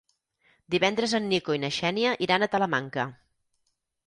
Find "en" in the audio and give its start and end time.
1.19-1.27